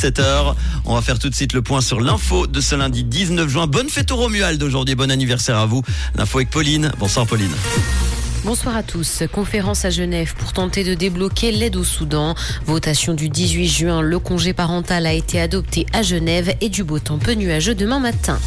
[0.00, 0.54] 7h.
[0.84, 3.66] On va faire tout de suite le point sur l'info de ce lundi 19 juin.
[3.66, 4.94] Bonne fête au Romuald aujourd'hui.
[4.94, 5.82] Bon anniversaire à vous.
[6.14, 6.92] L'info avec Pauline.
[7.00, 7.50] Bonsoir Pauline.
[8.44, 9.24] Bonsoir à tous.
[9.32, 12.36] Conférence à Genève pour tenter de débloquer l'aide au Soudan.
[12.64, 14.00] Votation du 18 juin.
[14.00, 17.98] Le congé parental a été adopté à Genève et du beau temps peu nuageux demain
[17.98, 18.38] matin.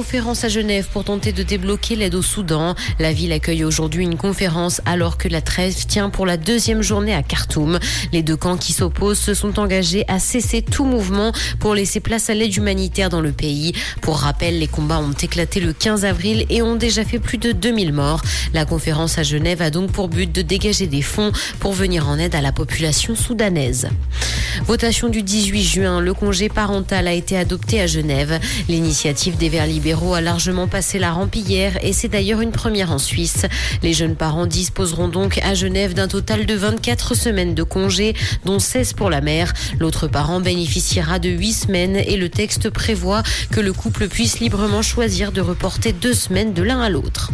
[0.00, 2.74] Conférence à Genève pour tenter de débloquer l'aide au Soudan.
[2.98, 7.14] La ville accueille aujourd'hui une conférence alors que la trêve tient pour la deuxième journée
[7.14, 7.78] à Khartoum.
[8.10, 12.30] Les deux camps qui s'opposent se sont engagés à cesser tout mouvement pour laisser place
[12.30, 13.74] à l'aide humanitaire dans le pays.
[14.00, 17.52] Pour rappel, les combats ont éclaté le 15 avril et ont déjà fait plus de
[17.52, 18.22] 2000 morts.
[18.54, 22.18] La conférence à Genève a donc pour but de dégager des fonds pour venir en
[22.18, 23.90] aide à la population soudanaise.
[24.64, 28.40] Votation du 18 juin, le congé parental a été adopté à Genève.
[28.66, 32.92] L'initiative des Verts libéraux a largement passé la rampe hier et c'est d'ailleurs une première
[32.92, 33.46] en Suisse.
[33.82, 38.14] Les jeunes parents disposeront donc à Genève d'un total de 24 semaines de congé,
[38.44, 39.52] dont 16 pour la mère.
[39.80, 44.82] L'autre parent bénéficiera de 8 semaines et le texte prévoit que le couple puisse librement
[44.82, 47.32] choisir de reporter deux semaines de l'un à l'autre.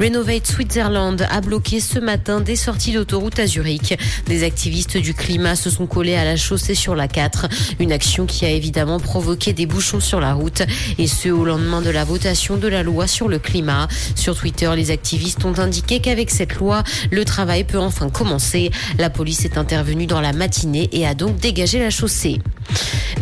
[0.00, 3.98] Renovate Switzerland a bloqué ce matin des sorties d'autoroute à Zurich.
[4.26, 7.48] Des activistes du climat se sont collés à la chaussée sur la 4.
[7.80, 10.62] Une action qui a évidemment provoqué des bouchons sur la route
[10.98, 13.88] et ce au lendemain de la votation de la loi sur le climat.
[14.14, 18.70] Sur Twitter, les activistes ont indiqué qu'avec cette loi, le travail peut enfin commencer.
[18.98, 22.40] La police est intervenue dans la matinée et a donc dégagé la chaussée.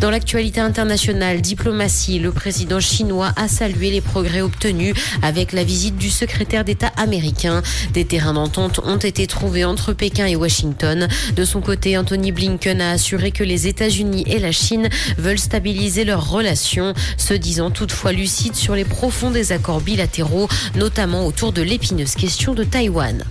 [0.01, 5.95] Dans l'actualité internationale, diplomatie, le président chinois a salué les progrès obtenus avec la visite
[5.95, 7.61] du secrétaire d'État américain.
[7.93, 11.07] Des terrains d'entente ont été trouvés entre Pékin et Washington.
[11.35, 14.89] De son côté, Anthony Blinken a assuré que les États-Unis et la Chine
[15.19, 21.51] veulent stabiliser leurs relations, se disant toutefois lucides sur les profonds désaccords bilatéraux, notamment autour
[21.51, 23.23] de l'épineuse question de Taïwan.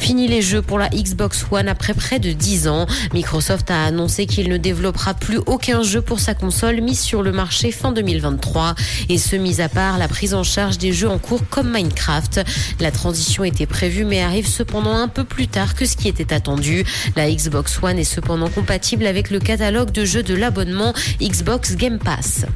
[0.00, 2.86] Fini les jeux pour la Xbox One après près de 10 ans.
[3.12, 7.32] Microsoft a annoncé qu'il ne développera plus aucun jeu pour sa console mise sur le
[7.32, 8.74] marché fin 2023.
[9.10, 12.40] Et ce, mis à part la prise en charge des jeux en cours comme Minecraft.
[12.80, 16.32] La transition était prévue mais arrive cependant un peu plus tard que ce qui était
[16.32, 16.84] attendu.
[17.14, 21.98] La Xbox One est cependant compatible avec le catalogue de jeux de l'abonnement Xbox Game
[21.98, 22.46] Pass.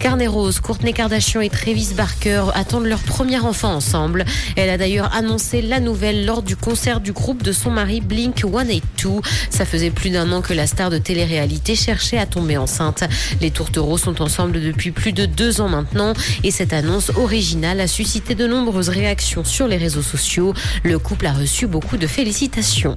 [0.00, 4.24] Carnet Rose, Courtney Kardashian et Travis Barker attendent leur premier enfant ensemble.
[4.56, 8.40] Elle a d'ailleurs annoncé la nouvelle lors du concert du groupe de son mari Blink
[8.40, 9.20] 182.
[9.50, 13.04] Ça faisait plus d'un an que la star de télé-réalité cherchait à tomber enceinte.
[13.42, 17.86] Les tourtereaux sont ensemble depuis plus de deux ans maintenant et cette annonce originale a
[17.86, 20.54] suscité de nombreuses réactions sur les réseaux sociaux.
[20.82, 22.96] Le couple a reçu beaucoup de félicitations.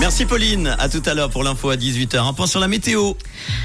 [0.00, 0.74] Merci Pauline.
[0.78, 2.26] À tout à l'heure pour l'info à 18h.
[2.26, 3.12] Un point sur la météo.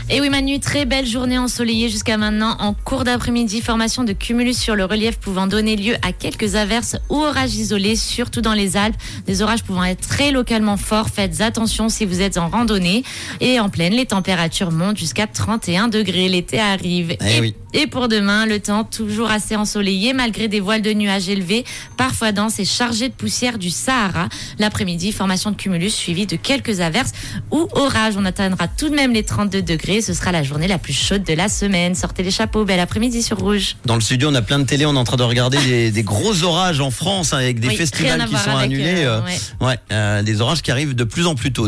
[0.09, 2.57] Et oui Manu, très belle journée ensoleillée jusqu'à maintenant.
[2.59, 6.97] En cours d'après-midi, formation de cumulus sur le relief pouvant donner lieu à quelques averses
[7.09, 8.97] ou orages isolés, surtout dans les Alpes.
[9.25, 11.07] Des orages pouvant être très localement forts.
[11.07, 13.03] Faites attention si vous êtes en randonnée.
[13.39, 16.27] Et en pleine, les températures montent jusqu'à 31 degrés.
[16.27, 17.15] L'été arrive.
[17.21, 17.55] Eh et, oui.
[17.75, 21.65] Et pour demain, le temps toujours assez ensoleillé malgré des voiles de nuages élevés,
[21.97, 24.29] parfois denses et chargés de poussière du Sahara.
[24.59, 27.11] L'après-midi, formation de cumulus suivie de quelques averses
[27.51, 28.15] ou orages.
[28.17, 30.01] On atteindra tout de même les 32 degrés.
[30.01, 31.95] Ce sera la journée la plus chaude de la semaine.
[31.95, 32.65] Sortez les chapeaux.
[32.65, 33.75] Bel après-midi sur Rouge.
[33.85, 34.85] Dans le studio, on a plein de télé.
[34.85, 37.67] On est en train de regarder des, des gros orages en France hein, avec des
[37.67, 39.03] Oui, festivals qui sont annulés.
[39.03, 39.19] euh,
[39.61, 41.63] euh, ouais, euh, des orages qui arrivent de plus en plus tôt.